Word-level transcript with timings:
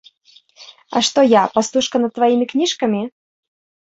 А 0.95 1.01
што 1.07 1.19
я, 1.25 1.43
пастушка 1.57 2.01
над 2.05 2.11
тваімі 2.15 2.45
кніжкамі? 2.55 3.03